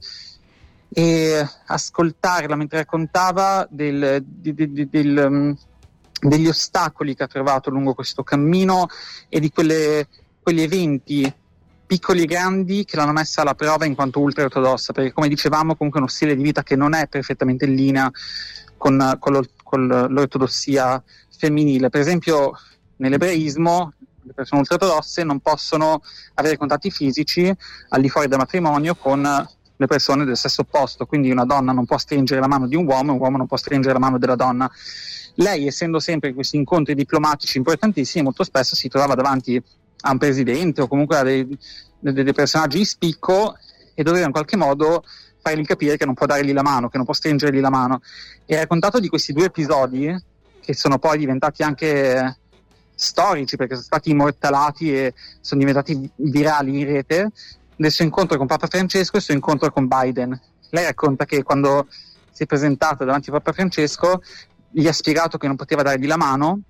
eh, 0.89 1.47
ascoltarla 1.65 2.55
mentre 2.55 2.79
raccontava 2.79 3.65
del, 3.69 4.23
del, 4.25 4.53
del, 4.53 4.87
del 4.87 5.27
mm, 5.29 5.51
degli 6.19 6.47
ostacoli 6.47 7.15
che 7.15 7.23
ha 7.23 7.27
trovato 7.27 7.69
lungo 7.69 7.93
questo 7.93 8.23
cammino 8.23 8.87
e 9.29 9.39
di 9.39 9.49
quelle, 9.49 10.07
quegli 10.41 10.61
eventi 10.61 11.33
piccoli 11.85 12.23
e 12.23 12.25
grandi 12.25 12.83
che 12.83 12.95
l'hanno 12.95 13.11
messa 13.11 13.41
alla 13.41 13.53
prova 13.53 13.85
in 13.85 13.95
quanto 13.95 14.19
ultra-ortodossa, 14.19 14.91
perché 14.91 15.13
come 15.13 15.27
dicevamo 15.27 15.75
comunque 15.75 15.99
è 15.99 16.03
uno 16.03 16.11
stile 16.11 16.35
di 16.35 16.41
vita 16.41 16.63
che 16.63 16.75
non 16.75 16.93
è 16.93 17.07
perfettamente 17.07 17.65
in 17.65 17.75
linea 17.75 18.11
con, 18.77 19.17
con, 19.19 19.33
lo, 19.33 19.45
con 19.63 19.87
l'ortodossia 19.87 21.01
femminile. 21.37 21.89
Per 21.89 22.01
esempio 22.01 22.53
nell'ebraismo 22.97 23.93
le 24.23 24.33
persone 24.33 24.61
ultra-ortodosse 24.61 25.23
non 25.23 25.39
possono 25.39 26.01
avere 26.35 26.57
contatti 26.57 26.89
fisici 26.89 27.53
al 27.89 28.01
di 28.01 28.09
fuori 28.09 28.27
del 28.27 28.39
matrimonio 28.39 28.95
con 28.95 29.21
le 29.77 29.87
persone 29.87 30.25
del 30.25 30.37
sesso 30.37 30.61
opposto, 30.61 31.05
quindi 31.05 31.29
una 31.29 31.45
donna 31.45 31.71
non 31.71 31.85
può 31.85 31.97
stringere 31.97 32.39
la 32.39 32.47
mano 32.47 32.67
di 32.67 32.75
un 32.75 32.87
uomo 32.87 33.11
e 33.11 33.15
un 33.15 33.21
uomo 33.21 33.37
non 33.37 33.45
può 33.45 33.57
stringere 33.57 33.93
la 33.93 33.99
mano 33.99 34.17
della 34.17 34.35
donna 34.35 34.71
lei 35.35 35.67
essendo 35.67 35.99
sempre 35.99 36.29
in 36.29 36.35
questi 36.35 36.55
incontri 36.55 36.95
diplomatici 36.95 37.57
importantissimi 37.57 38.23
molto 38.23 38.43
spesso 38.43 38.75
si 38.75 38.87
trovava 38.87 39.15
davanti 39.15 39.61
a 40.01 40.11
un 40.11 40.17
presidente 40.17 40.81
o 40.81 40.87
comunque 40.87 41.17
a 41.17 41.23
dei, 41.23 41.57
dei, 41.99 42.13
dei 42.13 42.33
personaggi 42.33 42.77
di 42.77 42.85
spicco 42.85 43.55
e 43.93 44.03
doveva 44.03 44.25
in 44.25 44.31
qualche 44.31 44.55
modo 44.55 45.03
fargli 45.41 45.65
capire 45.65 45.97
che 45.97 46.05
non 46.05 46.15
può 46.15 46.25
dargli 46.25 46.53
la 46.53 46.63
mano, 46.63 46.89
che 46.89 46.97
non 46.97 47.05
può 47.05 47.13
stringergli 47.13 47.59
la 47.59 47.69
mano. 47.69 48.01
E 48.45 48.55
ha 48.55 48.59
raccontato 48.59 48.99
di 48.99 49.09
questi 49.09 49.31
due 49.31 49.45
episodi 49.45 50.15
che 50.59 50.73
sono 50.73 50.97
poi 50.97 51.19
diventati 51.19 51.61
anche 51.61 52.39
storici 52.95 53.55
perché 53.55 53.73
sono 53.73 53.85
stati 53.85 54.09
immortalati 54.09 54.91
e 54.91 55.13
sono 55.41 55.59
diventati 55.59 56.09
virali 56.15 56.79
in 56.79 56.85
rete 56.87 57.31
del 57.75 57.91
suo 57.91 58.05
incontro 58.05 58.37
con 58.37 58.47
Papa 58.47 58.67
Francesco 58.67 59.15
e 59.15 59.17
il 59.19 59.23
suo 59.23 59.33
incontro 59.33 59.71
con 59.71 59.87
Biden. 59.87 60.39
Lei 60.69 60.85
racconta 60.85 61.25
che 61.25 61.43
quando 61.43 61.87
si 62.31 62.43
è 62.43 62.45
presentata 62.47 63.05
davanti 63.05 63.29
a 63.29 63.33
Papa 63.33 63.53
Francesco 63.53 64.21
gli 64.77 64.87
ha 64.87 64.93
spiegato 64.93 65.37
che 65.37 65.47
non 65.47 65.55
poteva 65.55 65.83
dargli 65.83 66.05
la 66.05 66.17
mano 66.17 66.61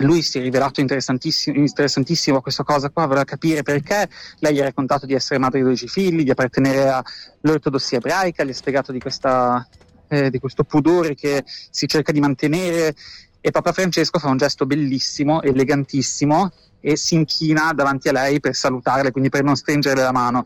lui 0.00 0.22
si 0.22 0.38
è 0.38 0.42
rivelato 0.42 0.80
interessantissimo, 0.80 1.58
interessantissimo 1.58 2.38
a 2.38 2.40
questa 2.40 2.62
cosa 2.62 2.88
qua, 2.90 3.06
voleva 3.06 3.24
capire 3.24 3.62
perché. 3.62 4.08
Lei 4.38 4.54
gli 4.54 4.60
ha 4.60 4.64
raccontato 4.64 5.04
di 5.04 5.12
essere 5.12 5.38
madre 5.38 5.58
di 5.58 5.64
12 5.64 5.88
figli, 5.88 6.22
di 6.22 6.30
appartenere 6.30 7.02
all'ortodossia 7.42 7.98
ebraica, 7.98 8.44
gli 8.44 8.50
ha 8.50 8.54
spiegato 8.54 8.92
di, 8.92 8.98
questa, 8.98 9.66
eh, 10.08 10.30
di 10.30 10.38
questo 10.38 10.64
pudore 10.64 11.14
che 11.14 11.44
si 11.44 11.86
cerca 11.86 12.12
di 12.12 12.20
mantenere. 12.20 12.94
E 13.42 13.50
Papa 13.50 13.72
Francesco 13.72 14.18
fa 14.18 14.28
un 14.28 14.38
gesto 14.38 14.64
bellissimo, 14.64 15.42
elegantissimo, 15.42 16.50
e 16.80 16.96
si 16.96 17.14
inchina 17.14 17.72
davanti 17.74 18.08
a 18.08 18.12
lei 18.12 18.40
per 18.40 18.54
salutarle, 18.54 19.10
quindi 19.10 19.28
per 19.28 19.42
non 19.42 19.54
stringerle 19.54 20.02
la 20.02 20.12
mano. 20.12 20.44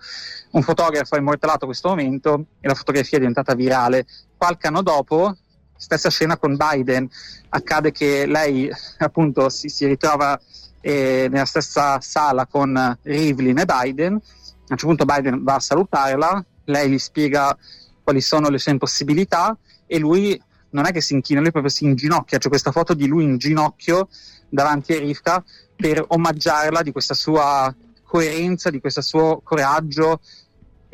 Un 0.53 0.63
fotografo 0.63 1.15
ha 1.15 1.19
immortalato 1.19 1.67
questo 1.67 1.91
momento 1.91 2.47
e 2.59 2.67
la 2.67 2.75
fotografia 2.75 3.19
è 3.19 3.21
diventata 3.21 3.55
virale. 3.55 4.05
Qualche 4.37 4.67
anno 4.67 4.83
dopo 4.83 5.37
Stessa 5.77 6.09
scena 6.09 6.37
con 6.37 6.57
Biden, 6.57 7.09
accade 7.51 7.93
che 7.93 8.27
lei 8.27 8.71
appunto 8.99 9.49
si, 9.49 9.69
si 9.69 9.87
ritrova 9.87 10.41
eh, 10.81 11.29
nella 11.31 11.45
stessa 11.45 12.01
sala 12.01 12.47
con 12.47 12.99
Rivlin 13.03 13.59
e 13.59 13.65
Biden, 13.65 14.13
a 14.13 14.17
un 14.17 14.77
certo 14.77 14.87
punto 14.87 15.05
Biden 15.05 15.43
va 15.43 15.55
a 15.55 15.61
salutarla, 15.61 16.45
lei 16.65 16.91
gli 16.91 16.99
spiega 16.99 17.57
quali 18.03 18.21
sono 18.21 18.49
le 18.49 18.59
sue 18.59 18.73
impossibilità 18.73 19.57
e 19.87 19.99
lui 19.99 20.41
non 20.71 20.87
è 20.87 20.93
che 20.93 21.01
si 21.01 21.15
inchina, 21.15 21.41
lui 21.41 21.51
proprio 21.51 21.73
si 21.73 21.85
inginocchia, 21.85 22.39
c'è 22.39 22.49
questa 22.49 22.73
foto 22.73 22.95
di 22.95 23.07
lui 23.07 23.25
in 23.25 23.39
ginocchio 23.39 24.09
davanti 24.49 24.93
a 24.93 24.99
Rivka 24.99 25.43
per 25.75 26.05
omaggiarla 26.07 26.83
di 26.83 26.93
questa 26.93 27.15
sua 27.15 27.75
coerenza, 28.03 28.71
di 28.71 28.81
questo 28.81 29.01
suo 29.01 29.41
coraggio, 29.43 30.21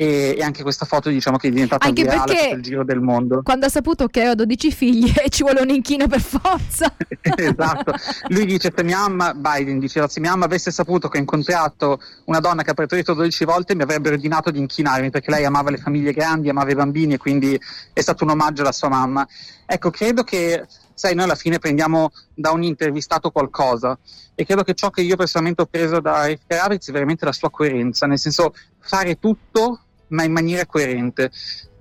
e, 0.00 0.35
e, 0.38 0.42
anche 0.42 0.62
questa 0.62 0.87
foto 0.87 1.11
diciamo 1.11 1.37
che 1.37 1.49
è 1.49 1.50
diventata 1.50 1.87
anche 1.87 2.04
virale 2.04 2.33
per 2.33 2.57
il 2.57 2.62
giro 2.62 2.85
del 2.85 3.00
mondo. 3.00 3.42
Quando 3.42 3.66
ha 3.66 3.69
saputo 3.69 4.07
che 4.07 4.30
ho 4.30 4.35
12 4.35 4.73
figli 4.73 5.12
e 5.23 5.28
ci 5.28 5.42
vuole 5.42 5.61
un 5.61 5.69
inchino 5.69 6.07
per 6.07 6.23
forza. 6.23 6.90
esatto. 7.21 7.92
Lui 8.28 8.47
dice 8.47 8.73
se 8.75 8.83
mia 8.83 9.07
mamma, 9.07 9.35
Biden 9.35 9.78
diceva 9.78 10.09
se 10.09 10.21
mia 10.21 10.30
mamma 10.30 10.47
avesse 10.47 10.71
saputo 10.71 11.09
che 11.09 11.19
ho 11.19 11.21
incontrato 11.21 12.00
una 12.25 12.40
donna 12.40 12.62
che 12.62 12.71
ha 12.71 12.75
partorito 12.75 13.12
12 13.12 13.45
volte 13.45 13.75
mi 13.75 13.83
avrebbe 13.83 14.09
ordinato 14.09 14.50
di 14.50 14.59
inchinarmi 14.59 15.11
perché 15.11 15.30
lei 15.30 15.45
amava 15.45 15.69
le 15.69 15.76
famiglie 15.76 16.14
grandi, 16.14 16.49
amava 16.49 16.71
i 16.71 16.75
bambini 16.75 17.14
e 17.14 17.19
quindi 17.19 17.61
è 17.92 18.00
stato 18.00 18.25
un 18.25 18.30
omaggio 18.30 18.62
alla 18.62 18.73
sua 18.73 18.88
mamma. 18.88 19.28
Ecco, 19.66 19.90
credo 19.90 20.23
che 20.23 20.64
sai, 20.95 21.14
noi 21.14 21.25
alla 21.25 21.35
fine 21.35 21.59
prendiamo 21.59 22.11
da 22.33 22.52
un 22.52 22.62
intervistato 22.62 23.30
qualcosa 23.30 23.99
e 24.35 24.47
credo 24.47 24.62
che 24.62 24.73
ciò 24.73 24.88
che 24.88 25.02
io 25.02 25.16
personalmente 25.16 25.61
ho 25.61 25.66
preso 25.66 26.00
da 26.00 26.25
Rick 26.25 26.45
Kravitz 26.47 26.88
è 26.88 26.92
veramente 26.92 27.26
la 27.26 27.33
sua 27.33 27.50
coerenza, 27.50 28.07
nel 28.07 28.19
senso 28.19 28.54
fare 28.78 29.19
tutto 29.19 29.80
ma 30.11 30.23
in 30.23 30.33
maniera 30.33 30.67
coerente 30.67 31.31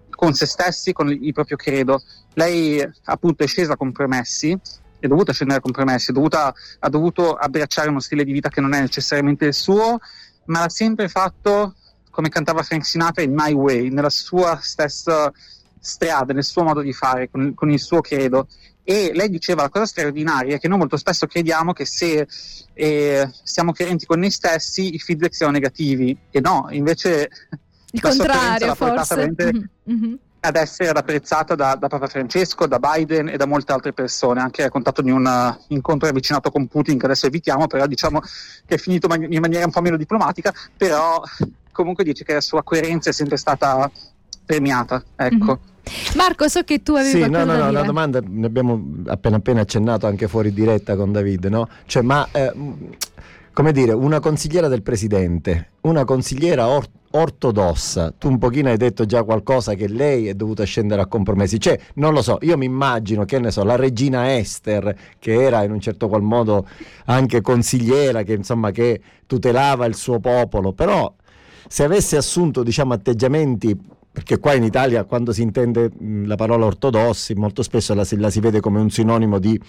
con 0.09 0.33
se 0.33 0.45
stessi, 0.45 0.91
con 0.91 1.09
il 1.09 1.33
proprio 1.33 1.55
credo. 1.55 2.01
Lei 2.33 2.85
appunto 3.05 3.43
è 3.43 3.47
scesa 3.47 3.77
con 3.77 3.91
promessi, 3.91 4.57
è 4.99 5.07
dovuta 5.07 5.31
scendere 5.31 5.61
con 5.61 5.71
promessi, 5.71 6.11
dovuta, 6.11 6.53
ha 6.79 6.89
dovuto 6.89 7.35
abbracciare 7.35 7.89
uno 7.89 8.01
stile 8.01 8.25
di 8.25 8.33
vita 8.33 8.49
che 8.49 8.59
non 8.59 8.73
è 8.73 8.81
necessariamente 8.81 9.45
il 9.45 9.53
suo, 9.53 9.99
ma 10.45 10.59
l'ha 10.59 10.69
sempre 10.69 11.07
fatto 11.07 11.75
come 12.09 12.29
cantava 12.29 12.63
Frank 12.63 12.85
Sinatra 12.85 13.23
in 13.23 13.33
My 13.33 13.53
Way, 13.53 13.89
nella 13.89 14.09
sua 14.09 14.59
stessa 14.61 15.31
strada, 15.79 16.33
nel 16.33 16.43
suo 16.43 16.63
modo 16.63 16.81
di 16.81 16.91
fare, 16.91 17.29
con, 17.29 17.53
con 17.53 17.71
il 17.71 17.79
suo 17.79 18.01
credo. 18.01 18.47
E 18.83 19.11
lei 19.13 19.29
diceva 19.29 19.61
la 19.61 19.69
cosa 19.69 19.85
straordinaria 19.85 20.55
è 20.55 20.59
che 20.59 20.67
noi 20.67 20.79
molto 20.79 20.97
spesso 20.97 21.27
crediamo 21.27 21.71
che 21.71 21.85
se 21.85 22.27
eh, 22.73 23.29
siamo 23.43 23.71
coerenti 23.71 24.05
con 24.05 24.19
noi 24.19 24.31
stessi 24.31 24.95
i 24.95 24.99
feedback 24.99 25.33
siano 25.33 25.51
negativi 25.53 26.17
e 26.31 26.39
no, 26.41 26.67
invece 26.71 27.29
il 27.91 28.01
contrario, 28.01 28.75
forse. 28.75 29.33
Mm-hmm. 29.89 30.13
Ad 30.41 30.55
essere 30.55 30.89
apprezzata 30.97 31.53
da, 31.53 31.75
da, 31.75 31.87
Papa 31.89 32.07
Francesco, 32.07 32.65
da 32.65 32.79
Biden 32.79 33.27
e 33.27 33.35
da 33.35 33.45
molte 33.45 33.73
altre 33.73 33.91
persone. 33.91 34.39
Anche 34.39 34.63
raccontato 34.63 35.01
di 35.01 35.11
un 35.11 35.25
uh, 35.25 35.63
incontro 35.73 36.07
avvicinato 36.07 36.49
con 36.49 36.67
Putin, 36.67 36.97
che 36.97 37.05
adesso 37.05 37.25
evitiamo, 37.25 37.67
però 37.67 37.85
diciamo 37.87 38.21
che 38.65 38.75
è 38.75 38.77
finito 38.77 39.07
man- 39.07 39.31
in 39.31 39.41
maniera 39.41 39.65
un 39.65 39.71
po' 39.71 39.81
meno 39.81 39.97
diplomatica, 39.97 40.53
però 40.77 41.21
comunque 41.71 42.03
dice 42.03 42.23
che 42.23 42.33
la 42.33 42.41
sua 42.41 42.63
coerenza 42.63 43.09
è 43.09 43.13
sempre 43.13 43.37
stata 43.37 43.91
premiata. 44.45 45.03
Ecco. 45.15 45.35
Mm-hmm. 45.35 46.15
Marco, 46.15 46.47
so 46.47 46.61
che 46.63 46.83
tu 46.83 46.93
avevi 46.93 47.23
sì, 47.23 47.29
no, 47.29 47.43
no, 47.43 47.55
no, 47.55 47.69
una 47.69 47.81
domanda, 47.81 48.21
ne 48.23 48.45
abbiamo 48.45 49.01
appena 49.07 49.37
appena 49.37 49.61
accennato 49.61 50.07
anche 50.07 50.27
fuori 50.27 50.53
diretta 50.53 50.95
con 50.95 51.11
David, 51.11 51.45
no? 51.45 51.67
Cioè, 51.85 52.03
ma 52.03 52.27
eh, 52.31 52.53
come 53.59 53.73
dire, 53.73 53.91
una 53.91 54.21
consigliera 54.21 54.69
del 54.69 54.81
presidente, 54.81 55.71
una 55.81 56.05
consigliera 56.05 56.69
or- 56.69 56.87
ortodossa, 57.11 58.13
tu 58.17 58.29
un 58.29 58.37
pochino 58.37 58.69
hai 58.69 58.77
detto 58.77 59.03
già 59.03 59.23
qualcosa 59.23 59.73
che 59.73 59.89
lei 59.89 60.29
è 60.29 60.33
dovuta 60.33 60.63
scendere 60.63 61.01
a 61.01 61.07
compromessi, 61.07 61.59
cioè 61.59 61.77
non 61.95 62.13
lo 62.13 62.21
so, 62.21 62.37
io 62.39 62.55
mi 62.55 62.63
immagino 62.63 63.25
che 63.25 63.37
ne 63.37 63.51
so, 63.51 63.65
la 63.65 63.75
regina 63.75 64.37
Esther 64.37 64.95
che 65.19 65.33
era 65.33 65.61
in 65.63 65.71
un 65.71 65.81
certo 65.81 66.07
qual 66.07 66.21
modo 66.21 66.65
anche 67.07 67.41
consigliera, 67.41 68.23
che 68.23 68.31
insomma 68.31 68.71
che 68.71 69.01
tutelava 69.27 69.85
il 69.87 69.95
suo 69.95 70.21
popolo, 70.21 70.71
però 70.71 71.13
se 71.67 71.83
avesse 71.83 72.15
assunto 72.15 72.63
diciamo 72.63 72.93
atteggiamenti 72.93 73.77
perché 74.09 74.39
qua 74.39 74.53
in 74.53 74.63
Italia 74.63 75.03
quando 75.03 75.33
si 75.33 75.41
intende 75.41 75.91
la 76.23 76.35
parola 76.35 76.65
ortodossi 76.65 77.33
molto 77.33 77.61
spesso 77.61 77.93
la, 77.93 78.07
la 78.09 78.29
si 78.29 78.39
vede 78.39 78.61
come 78.61 78.79
un 78.79 78.89
sinonimo 78.89 79.37
di 79.37 79.59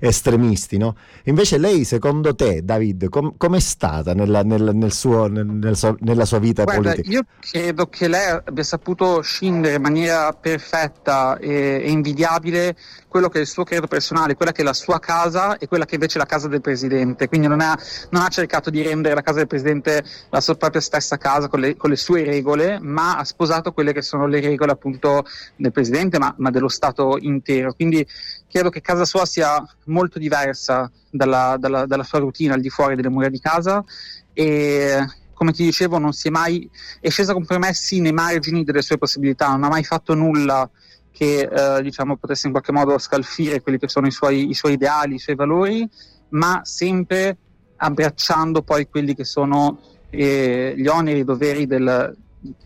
estremisti. 0.00 0.78
No? 0.78 0.96
Invece 1.24 1.58
lei, 1.58 1.84
secondo 1.84 2.34
te, 2.34 2.64
David, 2.64 3.08
com- 3.08 3.34
com'è 3.36 3.60
stata 3.60 4.14
nella, 4.14 4.42
nel, 4.42 4.70
nel 4.74 4.92
suo, 4.92 5.26
nel 5.28 5.76
suo, 5.76 5.96
nella 6.00 6.24
sua 6.24 6.38
vita 6.38 6.64
Guarda, 6.64 6.90
politica? 6.90 7.10
Io 7.10 7.22
credo 7.38 7.86
che 7.86 8.08
lei 8.08 8.40
abbia 8.44 8.64
saputo 8.64 9.20
scindere 9.20 9.76
in 9.76 9.82
maniera 9.82 10.32
perfetta 10.32 11.38
e, 11.38 11.82
e, 11.84 11.90
invidiabile 11.90 12.76
quello 13.06 13.28
che 13.28 13.38
è 13.38 13.40
il 13.42 13.46
suo 13.46 13.64
credo 13.64 13.86
personale, 13.86 14.34
quella 14.36 14.52
che 14.52 14.62
è 14.62 14.64
la 14.64 14.72
sua 14.72 14.98
casa 14.98 15.58
e 15.58 15.66
quella 15.66 15.84
che 15.84 15.96
invece 15.96 16.16
è 16.16 16.18
la 16.18 16.26
casa 16.26 16.48
del 16.48 16.60
presidente. 16.60 17.28
Quindi 17.28 17.48
non 17.48 17.60
ha, 17.60 17.78
non 18.10 18.22
ha 18.22 18.28
cercato 18.28 18.70
di 18.70 18.82
rendere 18.82 19.14
la 19.14 19.22
casa 19.22 19.38
del 19.38 19.48
presidente 19.48 20.04
la 20.30 20.40
sua 20.40 20.54
propria 20.54 20.80
stessa 20.80 21.18
casa 21.18 21.48
con 21.48 21.60
le, 21.60 21.76
con 21.76 21.90
le, 21.90 21.96
sue 21.96 22.24
regole, 22.24 22.78
ma 22.80 23.18
ha 23.18 23.24
sposato 23.24 23.72
quelle 23.72 23.92
che 23.92 24.02
sono 24.02 24.26
le 24.26 24.40
regole 24.40 24.72
appunto 24.72 25.24
del 25.56 25.72
presidente, 25.72 26.18
ma, 26.18 26.32
ma 26.38 26.50
dello 26.50 26.68
Stato 26.68 27.18
intero. 27.20 27.74
Quindi 27.74 28.06
credo 28.48 28.70
che 28.70 28.80
casa 28.80 29.04
sua 29.04 29.24
sia 29.26 29.62
molto 29.90 30.18
diversa 30.18 30.90
dalla, 31.10 31.56
dalla, 31.58 31.86
dalla 31.86 32.04
sua 32.04 32.20
routine 32.20 32.54
al 32.54 32.60
di 32.60 32.70
fuori 32.70 32.96
delle 32.96 33.10
mura 33.10 33.28
di 33.28 33.40
casa 33.40 33.84
e 34.32 35.04
come 35.34 35.52
ti 35.52 35.64
dicevo 35.64 35.98
non 35.98 36.12
si 36.12 36.28
è 36.28 36.30
mai 36.30 36.68
è 37.00 37.08
scesa 37.08 37.32
con 37.32 37.44
promessi 37.44 38.00
nei 38.00 38.12
margini 38.12 38.64
delle 38.64 38.82
sue 38.82 38.98
possibilità, 38.98 39.48
non 39.48 39.64
ha 39.64 39.68
mai 39.68 39.84
fatto 39.84 40.14
nulla 40.14 40.68
che 41.10 41.40
eh, 41.40 41.82
diciamo, 41.82 42.16
potesse 42.16 42.46
in 42.46 42.52
qualche 42.52 42.72
modo 42.72 42.96
scalfire 42.98 43.60
quelli 43.60 43.78
che 43.78 43.88
sono 43.88 44.06
i 44.06 44.10
suoi, 44.10 44.48
i 44.48 44.54
suoi 44.54 44.72
ideali, 44.72 45.16
i 45.16 45.18
suoi 45.18 45.36
valori, 45.36 45.88
ma 46.30 46.60
sempre 46.64 47.36
abbracciando 47.76 48.62
poi 48.62 48.88
quelli 48.88 49.14
che 49.14 49.24
sono 49.24 49.80
eh, 50.10 50.72
gli 50.76 50.86
oneri 50.86 51.18
e 51.18 51.22
i 51.22 51.24
doveri 51.24 51.66
del, 51.66 52.16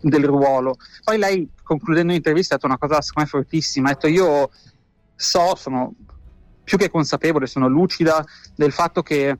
del 0.01 0.23
ruolo. 0.25 0.77
Poi 1.03 1.17
lei, 1.17 1.49
concludendo 1.63 2.13
l'intervista, 2.13 2.53
ha 2.53 2.57
detto 2.57 2.67
una 2.67 2.77
cosa 2.77 3.01
secondo 3.01 3.29
me 3.29 3.39
fortissima, 3.39 3.89
ha 3.89 3.93
detto 3.93 4.07
io 4.07 4.49
so, 5.15 5.55
sono 5.55 5.93
più 6.65 6.77
che 6.77 6.89
consapevole, 6.89 7.47
sono 7.47 7.69
lucida 7.69 8.25
del 8.55 8.73
fatto 8.73 9.01
che 9.01 9.37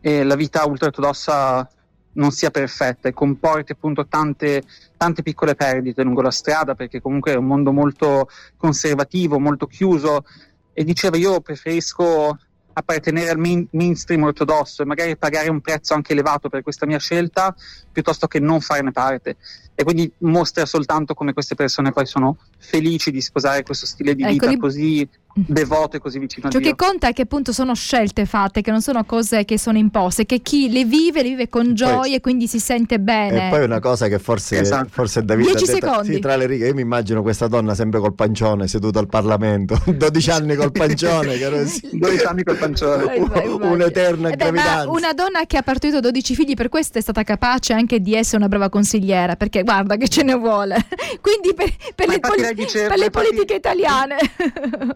eh, 0.00 0.24
la 0.24 0.34
vita 0.34 0.64
ultraortodossa 0.64 1.68
non 2.14 2.30
sia 2.32 2.50
perfetta 2.50 3.08
e 3.08 3.12
comporti 3.12 3.72
appunto 3.72 4.06
tante, 4.06 4.62
tante 4.96 5.22
piccole 5.22 5.54
perdite 5.54 6.02
lungo 6.02 6.20
la 6.20 6.30
strada 6.30 6.74
perché 6.74 7.00
comunque 7.00 7.32
è 7.32 7.36
un 7.36 7.46
mondo 7.46 7.72
molto 7.72 8.28
conservativo, 8.56 9.38
molto 9.38 9.66
chiuso. 9.66 10.24
E 10.72 10.84
diceva 10.84 11.16
io 11.16 11.40
preferisco 11.40 12.36
appartenere 12.74 13.30
al 13.30 13.38
main, 13.38 13.66
mainstream 13.72 14.22
ortodosso 14.22 14.82
e 14.82 14.86
magari 14.86 15.16
pagare 15.16 15.50
un 15.50 15.60
prezzo 15.60 15.94
anche 15.94 16.12
elevato 16.12 16.48
per 16.48 16.62
questa 16.62 16.86
mia 16.86 16.98
scelta 16.98 17.54
piuttosto 17.90 18.26
che 18.26 18.40
non 18.40 18.60
farne 18.60 18.92
parte. 18.92 19.36
E 19.74 19.84
quindi 19.84 20.10
mostra 20.18 20.66
soltanto 20.66 21.14
come 21.14 21.32
queste 21.32 21.54
persone 21.54 21.92
poi 21.92 22.06
sono 22.06 22.38
felici 22.58 23.10
di 23.10 23.20
sposare 23.20 23.62
questo 23.62 23.86
stile 23.86 24.14
di 24.14 24.22
ecco, 24.22 24.32
vita 24.32 24.48
li... 24.48 24.56
così 24.56 25.08
devoto 25.34 25.96
e 25.96 26.00
così 26.00 26.18
vicino 26.18 26.48
Ciò 26.50 26.58
a 26.58 26.60
Dio. 26.60 26.70
che 26.70 26.76
conta 26.76 27.08
è 27.08 27.12
che 27.12 27.22
appunto 27.22 27.52
sono 27.52 27.74
scelte 27.74 28.26
fatte, 28.26 28.60
che 28.62 28.70
non 28.70 28.80
sono 28.82 29.04
cose 29.04 29.44
che 29.44 29.58
sono 29.58 29.78
imposte, 29.78 30.26
che 30.26 30.40
chi 30.40 30.70
le 30.70 30.84
vive, 30.84 31.22
le 31.22 31.28
vive 31.30 31.48
con 31.48 31.74
gioia 31.74 32.16
e 32.16 32.20
quindi 32.20 32.46
si 32.46 32.58
sente 32.58 32.98
bene. 33.00 33.46
E 33.46 33.50
poi 33.50 33.64
una 33.64 33.80
cosa 33.80 34.08
che 34.08 34.18
forse, 34.18 34.60
Esatto. 34.60 34.88
forse 34.90 35.22
Davide 35.24 35.50
ha 35.50 35.54
Dieci 35.54 35.72
detto- 35.72 35.86
secondi. 35.86 36.14
sì, 36.14 36.20
tra 36.20 36.36
le 36.36 36.46
righe, 36.46 36.66
io 36.68 36.74
mi 36.74 36.82
immagino 36.82 37.22
questa 37.22 37.46
donna 37.48 37.74
sempre 37.74 38.00
col 38.00 38.14
pancione 38.14 38.66
seduta 38.68 38.98
al 38.98 39.06
Parlamento, 39.08 39.80
12 39.86 40.30
anni 40.30 40.54
col 40.54 40.72
pancione, 40.72 41.34
era 41.38 41.64
sì. 41.66 41.88
12 41.92 42.24
anni 42.24 42.42
col 42.42 42.56
pancione. 42.56 43.04
Vai, 43.04 43.20
vai, 43.20 43.48
vai. 43.58 43.72
un'eterna 43.72 44.28
Eh 44.28 44.36
beh, 44.36 44.44
ma 44.44 44.50
gravidanza. 44.62 44.90
una 44.90 45.12
donna 45.12 45.46
che 45.46 45.56
ha 45.56 45.62
partorito 45.62 46.00
12 46.00 46.34
figli 46.34 46.54
per 46.54 46.68
questo 46.68 46.98
è 46.98 47.00
stata 47.00 47.22
capace 47.22 47.72
anche 47.72 48.00
di 48.00 48.14
essere 48.14 48.36
una 48.38 48.48
brava 48.48 48.68
consigliera, 48.68 49.36
perché 49.36 49.62
guarda 49.62 49.96
che 49.96 50.08
ce 50.08 50.22
ne 50.22 50.34
vuole. 50.34 50.76
Quindi 51.20 51.54
per, 51.54 51.70
per 51.94 52.08
le, 52.08 52.18
poli- 52.20 52.42
per 52.42 52.54
le 52.56 52.62
infatti- 53.04 53.10
politiche 53.10 53.54
italiane. 53.54 54.16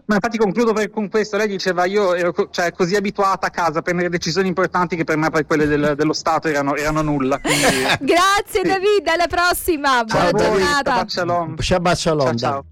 Ma 0.05 0.19
infatti 0.27 0.37
concludo 0.37 0.73
per- 0.73 0.89
con 0.89 1.09
questo, 1.09 1.37
lei 1.37 1.47
diceva 1.47 1.85
io 1.85 2.13
ero 2.13 2.33
co- 2.33 2.49
cioè, 2.51 2.71
così 2.73 2.95
abituata 2.95 3.47
a 3.47 3.49
casa 3.49 3.79
a 3.79 3.81
prendere 3.81 4.09
decisioni 4.09 4.47
importanti 4.47 4.95
che 4.95 5.03
per 5.03 5.17
me 5.17 5.29
poi 5.29 5.45
quelle 5.45 5.65
del- 5.65 5.93
dello 5.95 6.13
Stato 6.13 6.47
erano, 6.47 6.75
erano 6.75 7.01
nulla. 7.01 7.39
Quindi... 7.39 7.63
Grazie 8.01 8.61
Sì. 8.61 8.67
Davide, 8.67 9.11
alla 9.11 9.27
prossima. 9.27 10.03
Ciao 10.05 10.29
Buona 10.31 10.31
voi, 10.31 10.57
giornata. 10.59 10.93
Ciao, 12.23 12.35
ciao. 12.35 12.65